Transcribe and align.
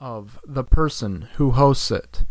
of 0.00 0.38
the 0.46 0.64
person 0.64 1.28
who 1.34 1.52
hosts 1.52 1.90
it. 1.90 2.24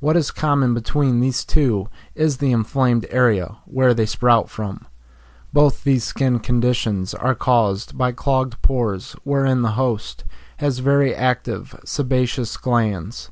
What 0.00 0.16
is 0.16 0.30
common 0.30 0.74
between 0.74 1.20
these 1.20 1.44
two 1.44 1.88
is 2.14 2.36
the 2.36 2.52
inflamed 2.52 3.06
area 3.10 3.56
where 3.64 3.94
they 3.94 4.06
sprout 4.06 4.48
from. 4.48 4.86
Both 5.52 5.82
these 5.82 6.04
skin 6.04 6.38
conditions 6.38 7.14
are 7.14 7.34
caused 7.34 7.98
by 7.98 8.12
clogged 8.12 8.60
pores 8.62 9.12
wherein 9.24 9.62
the 9.62 9.72
host 9.72 10.24
has 10.58 10.78
very 10.78 11.14
active 11.14 11.74
sebaceous 11.84 12.56
glands. 12.56 13.30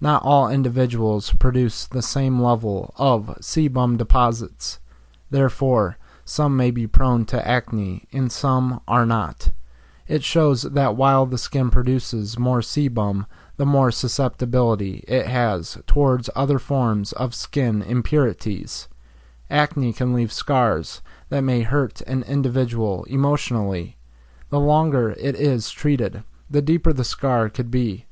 Not 0.00 0.22
all 0.24 0.48
individuals 0.48 1.32
produce 1.32 1.86
the 1.86 2.02
same 2.02 2.40
level 2.40 2.94
of 2.96 3.36
sebum 3.40 3.96
deposits. 3.96 4.80
Therefore, 5.30 5.98
some 6.24 6.56
may 6.56 6.70
be 6.70 6.86
prone 6.86 7.24
to 7.26 7.46
acne 7.46 8.06
and 8.12 8.32
some 8.32 8.80
are 8.88 9.06
not. 9.06 9.50
It 10.08 10.24
shows 10.24 10.62
that 10.62 10.96
while 10.96 11.26
the 11.26 11.36
skin 11.36 11.70
produces 11.70 12.38
more 12.38 12.60
sebum 12.60 13.26
the 13.58 13.66
more 13.66 13.90
susceptibility 13.90 15.04
it 15.06 15.26
has 15.26 15.78
towards 15.86 16.30
other 16.34 16.58
forms 16.58 17.12
of 17.12 17.34
skin 17.34 17.82
impurities. 17.82 18.88
Acne 19.50 19.92
can 19.92 20.14
leave 20.14 20.32
scars 20.32 21.02
that 21.28 21.42
may 21.42 21.60
hurt 21.60 22.00
an 22.02 22.22
individual 22.22 23.04
emotionally. 23.04 23.98
The 24.48 24.60
longer 24.60 25.10
it 25.10 25.36
is 25.36 25.70
treated, 25.70 26.22
the 26.48 26.62
deeper 26.62 26.94
the 26.94 27.04
scar 27.04 27.50
could 27.50 27.70
be. 27.70 28.06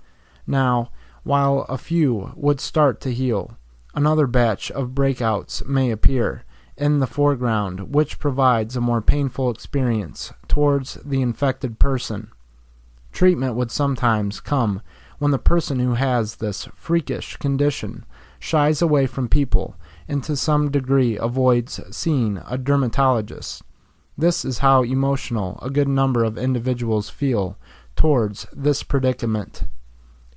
Now, 0.46 0.90
while 1.22 1.64
a 1.68 1.78
few 1.78 2.32
would 2.36 2.60
start 2.60 3.00
to 3.02 3.12
heal, 3.12 3.56
another 3.94 4.26
batch 4.26 4.70
of 4.70 4.90
breakouts 4.90 5.64
may 5.64 5.90
appear 5.90 6.44
in 6.76 6.98
the 6.98 7.06
foreground 7.06 7.94
which 7.94 8.18
provides 8.18 8.76
a 8.76 8.80
more 8.80 9.00
painful 9.00 9.50
experience 9.50 10.32
towards 10.48 10.94
the 11.04 11.22
infected 11.22 11.78
person. 11.78 12.30
Treatment 13.12 13.54
would 13.54 13.70
sometimes 13.70 14.40
come 14.40 14.82
when 15.18 15.30
the 15.30 15.38
person 15.38 15.78
who 15.78 15.94
has 15.94 16.36
this 16.36 16.68
freakish 16.74 17.36
condition 17.38 18.04
shies 18.38 18.82
away 18.82 19.06
from 19.06 19.28
people 19.28 19.76
and 20.06 20.22
to 20.22 20.36
some 20.36 20.70
degree 20.70 21.16
avoids 21.16 21.80
seeing 21.90 22.40
a 22.46 22.58
dermatologist. 22.58 23.62
This 24.18 24.44
is 24.44 24.58
how 24.58 24.82
emotional 24.82 25.58
a 25.62 25.70
good 25.70 25.88
number 25.88 26.24
of 26.24 26.38
individuals 26.38 27.08
feel 27.10 27.58
towards 27.96 28.46
this 28.52 28.82
predicament. 28.82 29.64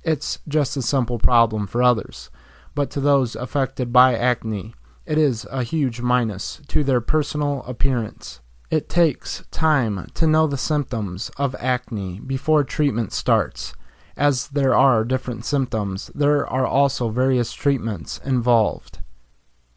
It's 0.02 0.38
just 0.48 0.76
a 0.76 0.82
simple 0.82 1.18
problem 1.18 1.66
for 1.66 1.82
others, 1.82 2.30
but 2.74 2.90
to 2.90 3.00
those 3.00 3.36
affected 3.36 3.92
by 3.92 4.16
acne, 4.16 4.74
it 5.10 5.18
is 5.18 5.46
a 5.50 5.62
huge 5.62 6.00
minus 6.00 6.62
to 6.68 6.82
their 6.82 7.02
personal 7.02 7.62
appearance. 7.66 8.40
It 8.70 8.88
takes 8.88 9.44
time 9.50 10.06
to 10.14 10.26
know 10.26 10.46
the 10.46 10.56
symptoms 10.56 11.30
of 11.36 11.54
acne 11.58 12.20
before 12.20 12.64
treatment 12.64 13.12
starts 13.12 13.74
as 14.20 14.48
there 14.48 14.74
are 14.74 15.02
different 15.02 15.46
symptoms, 15.46 16.10
there 16.14 16.46
are 16.46 16.66
also 16.66 17.08
various 17.08 17.54
treatments 17.54 18.20
involved. 18.22 18.98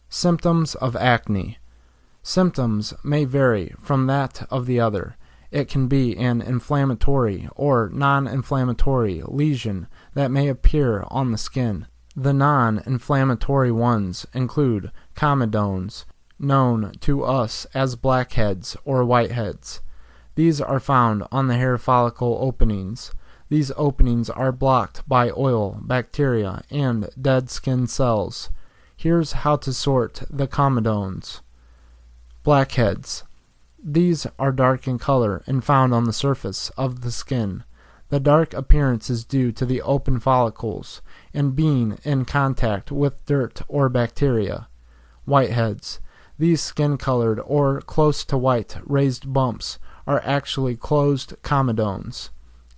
Symptoms 0.10 0.76
of 0.76 0.98
acne. 0.98 1.60
Symptoms 2.22 2.94
may 3.06 3.24
vary 3.24 3.74
from 3.80 4.06
that 4.08 4.46
of 4.52 4.66
the 4.66 4.82
other. 4.82 5.16
It 5.50 5.70
can 5.70 5.88
be 5.88 6.18
an 6.18 6.42
inflammatory 6.42 7.48
or 7.56 7.90
non 7.94 8.28
inflammatory 8.28 9.22
lesion 9.26 9.88
that 10.14 10.30
may 10.30 10.50
appear 10.50 11.06
on 11.08 11.32
the 11.32 11.38
skin. 11.38 11.88
The 12.14 12.34
non 12.34 12.84
inflammatory 12.86 13.72
ones 13.72 14.26
include 14.34 14.92
comedones, 15.16 16.06
known 16.40 16.94
to 17.02 17.24
us 17.24 17.66
as 17.74 17.96
blackheads 17.96 18.76
or 18.86 19.04
whiteheads. 19.04 19.82
These 20.36 20.60
are 20.60 20.80
found 20.80 21.24
on 21.32 21.48
the 21.48 21.58
hair 21.58 21.78
follicle 21.78 22.38
openings. 22.42 23.12
These 23.50 23.72
openings 23.78 24.30
are 24.30 24.52
blocked 24.52 25.08
by 25.08 25.32
oil, 25.32 25.80
bacteria, 25.82 26.64
and 26.72 27.10
dead 27.22 27.50
skin 27.50 27.88
cells. 27.88 28.50
Here's 28.96 29.34
how 29.34 29.58
to 29.58 29.74
sort 29.74 30.24
the 30.30 30.48
comedones. 30.48 31.42
Blackheads. 32.44 33.24
These 33.84 34.26
are 34.40 34.52
dark 34.52 34.88
in 34.88 34.98
color 34.98 35.44
and 35.46 35.64
found 35.64 35.94
on 35.94 36.06
the 36.06 36.14
surface 36.14 36.70
of 36.78 37.02
the 37.02 37.12
skin. 37.12 37.64
The 38.10 38.20
dark 38.20 38.54
appearance 38.54 39.10
is 39.10 39.26
due 39.26 39.52
to 39.52 39.66
the 39.66 39.82
open 39.82 40.20
follicles 40.20 41.02
and 41.34 41.56
being 41.56 41.98
in 42.04 42.26
contact 42.26 42.92
with 42.92 43.26
dirt 43.26 43.62
or 43.68 43.90
bacteria. 43.90 44.68
Whiteheads. 45.28 46.00
These 46.38 46.62
skin 46.62 46.98
colored 46.98 47.40
or 47.46 47.82
close 47.82 48.26
to 48.26 48.38
white 48.38 48.78
raised 48.86 49.32
bumps 49.32 49.80
are 50.06 50.22
actually 50.26 50.76
closed 50.76 51.36
comedones. 51.44 52.30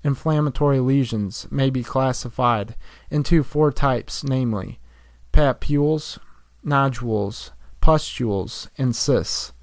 Inflammatory 0.04 0.80
lesions 0.80 1.48
may 1.50 1.70
be 1.70 1.82
classified 1.82 2.76
into 3.10 3.44
four 3.44 3.72
types, 3.72 4.24
namely 4.24 4.80
papules, 5.34 6.20
nodules, 6.64 7.52
pustules, 7.82 8.70
and 8.78 8.96
cysts. 8.96 9.54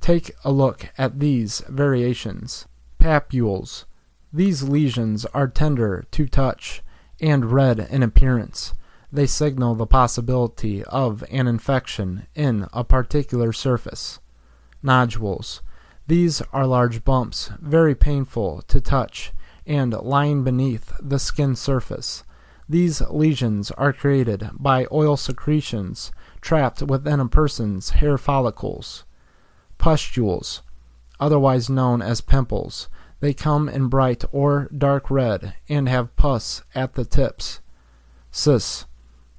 Take 0.00 0.32
a 0.44 0.52
look 0.52 0.88
at 0.96 1.20
these 1.20 1.62
variations. 1.68 2.66
Papules. 2.98 3.84
These 4.32 4.62
lesions 4.62 5.26
are 5.26 5.48
tender 5.48 6.04
to 6.12 6.26
touch 6.26 6.82
and 7.20 7.52
red 7.52 7.80
in 7.80 8.02
appearance. 8.02 8.72
They 9.12 9.26
signal 9.26 9.74
the 9.74 9.86
possibility 9.86 10.84
of 10.84 11.24
an 11.30 11.48
infection 11.48 12.26
in 12.34 12.68
a 12.72 12.84
particular 12.84 13.52
surface. 13.52 14.20
Nodules. 14.82 15.62
These 16.06 16.42
are 16.52 16.66
large 16.66 17.04
bumps, 17.04 17.50
very 17.60 17.94
painful 17.94 18.62
to 18.68 18.80
touch 18.80 19.32
and 19.66 19.92
lying 19.92 20.44
beneath 20.44 20.92
the 21.00 21.18
skin 21.18 21.56
surface. 21.56 22.24
These 22.68 23.00
lesions 23.02 23.72
are 23.72 23.92
created 23.92 24.50
by 24.54 24.86
oil 24.92 25.16
secretions 25.16 26.12
trapped 26.40 26.82
within 26.82 27.18
a 27.18 27.28
person's 27.28 27.90
hair 27.90 28.16
follicles. 28.16 29.04
Pustules, 29.76 30.62
otherwise 31.18 31.68
known 31.68 32.00
as 32.00 32.20
pimples, 32.20 32.88
they 33.18 33.34
come 33.34 33.68
in 33.68 33.88
bright 33.88 34.24
or 34.30 34.68
dark 34.76 35.10
red 35.10 35.54
and 35.68 35.88
have 35.88 36.14
pus 36.16 36.62
at 36.74 36.94
the 36.94 37.04
tips. 37.04 37.60
Cysts. 38.30 38.86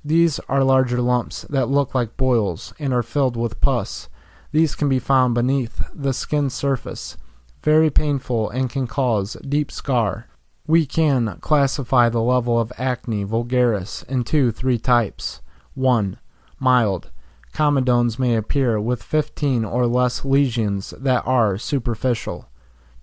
These 0.03 0.39
are 0.49 0.63
larger 0.63 1.01
lumps 1.01 1.43
that 1.49 1.69
look 1.69 1.93
like 1.93 2.17
boils 2.17 2.73
and 2.79 2.93
are 2.93 3.03
filled 3.03 3.37
with 3.37 3.61
pus. 3.61 4.09
These 4.51 4.75
can 4.75 4.89
be 4.89 4.99
found 4.99 5.35
beneath 5.35 5.81
the 5.93 6.13
skin 6.13 6.49
surface 6.49 7.17
very 7.63 7.89
painful 7.89 8.49
and 8.49 8.69
can 8.69 8.87
cause 8.87 9.37
deep 9.47 9.71
scar. 9.71 10.27
We 10.67 10.85
can 10.85 11.37
classify 11.41 12.09
the 12.09 12.21
level 12.21 12.59
of 12.59 12.71
acne 12.77 13.23
vulgaris 13.23 14.03
into 14.09 14.51
three 14.51 14.77
types. 14.77 15.41
1. 15.75 16.17
Mild. 16.59 17.11
Comedones 17.53 18.17
may 18.17 18.35
appear 18.35 18.79
with 18.79 19.03
15 19.03 19.65
or 19.65 19.85
less 19.85 20.23
lesions 20.23 20.91
that 20.97 21.23
are 21.25 21.57
superficial. 21.57 22.49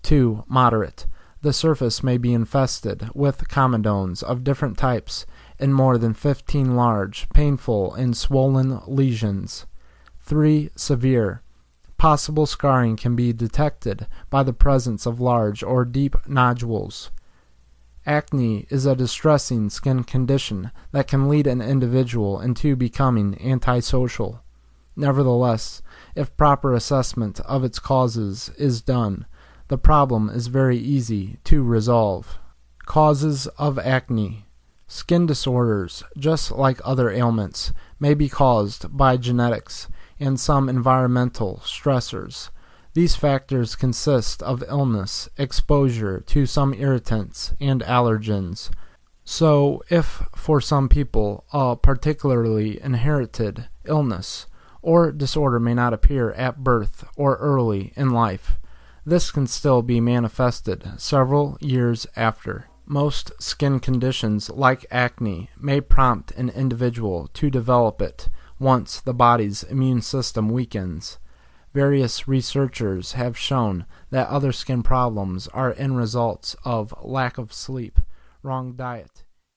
2. 0.03 0.43
Moderate. 0.47 1.05
The 1.41 1.53
surface 1.53 2.03
may 2.03 2.17
be 2.17 2.33
infested 2.33 3.09
with 3.13 3.47
comedones 3.47 4.23
of 4.23 4.43
different 4.43 4.77
types 4.77 5.25
and 5.59 5.75
more 5.75 5.97
than 5.97 6.13
15 6.13 6.75
large, 6.75 7.27
painful, 7.29 7.93
and 7.93 8.15
swollen 8.15 8.81
lesions. 8.87 9.65
3. 10.21 10.69
Severe. 10.75 11.41
Possible 11.97 12.45
scarring 12.45 12.95
can 12.95 13.15
be 13.15 13.33
detected 13.33 14.07
by 14.29 14.43
the 14.43 14.53
presence 14.53 15.05
of 15.05 15.19
large 15.19 15.61
or 15.61 15.83
deep 15.83 16.15
nodules. 16.27 17.11
Acne 18.05 18.65
is 18.69 18.85
a 18.85 18.95
distressing 18.95 19.69
skin 19.69 20.03
condition 20.03 20.71
that 20.91 21.07
can 21.07 21.27
lead 21.27 21.45
an 21.45 21.61
individual 21.61 22.39
into 22.39 22.75
becoming 22.75 23.39
antisocial. 23.41 24.41
Nevertheless, 24.95 25.81
if 26.15 26.35
proper 26.37 26.73
assessment 26.73 27.39
of 27.41 27.63
its 27.63 27.79
causes 27.79 28.49
is 28.57 28.81
done, 28.81 29.25
the 29.67 29.77
problem 29.77 30.29
is 30.29 30.47
very 30.47 30.77
easy 30.77 31.37
to 31.43 31.61
resolve. 31.61 32.39
Causes 32.85 33.47
of 33.57 33.77
acne. 33.77 34.45
Skin 34.91 35.27
disorders, 35.27 36.03
just 36.17 36.51
like 36.51 36.81
other 36.83 37.11
ailments, 37.11 37.71
may 37.99 38.15
be 38.15 38.27
caused 38.27 38.97
by 38.97 39.17
genetics 39.17 39.87
and 40.19 40.39
some 40.39 40.67
environmental 40.67 41.61
stressors. 41.63 42.49
These 42.95 43.15
factors 43.15 43.75
consist 43.75 44.41
of 44.41 44.63
illness, 44.67 45.29
exposure 45.37 46.19
to 46.21 46.47
some 46.47 46.73
irritants, 46.73 47.53
and 47.61 47.81
allergens. 47.83 48.71
So, 49.23 49.83
if 49.89 50.23
for 50.35 50.59
some 50.59 50.89
people 50.89 51.45
a 51.53 51.75
particularly 51.75 52.81
inherited 52.81 53.69
illness 53.85 54.47
or 54.81 55.11
disorder 55.11 55.59
may 55.59 55.75
not 55.75 55.93
appear 55.93 56.31
at 56.31 56.63
birth 56.63 57.03
or 57.15 57.35
early 57.35 57.93
in 57.95 58.09
life, 58.09 58.57
this 59.05 59.29
can 59.29 59.45
still 59.45 59.83
be 59.83 60.01
manifested 60.01 60.93
several 60.97 61.59
years 61.61 62.07
after. 62.15 62.68
Most 62.91 63.31
skin 63.39 63.79
conditions, 63.79 64.49
like 64.49 64.83
acne, 64.89 65.51
may 65.55 65.79
prompt 65.79 66.31
an 66.31 66.49
individual 66.49 67.27
to 67.35 67.51
develop 67.51 68.01
it 68.01 68.29
once 68.57 68.99
the 68.99 69.13
body's 69.13 69.61
immune 69.61 70.01
system 70.01 70.49
weakens. 70.49 71.19
Various 71.71 72.27
researchers 72.27 73.11
have 73.11 73.37
shown 73.37 73.85
that 74.09 74.27
other 74.29 74.51
skin 74.51 74.81
problems 74.81 75.47
are 75.49 75.75
end 75.77 75.97
results 75.97 76.55
of 76.65 76.91
lack 77.03 77.37
of 77.37 77.53
sleep, 77.53 77.99
wrong 78.41 78.73
diet, 78.73 79.23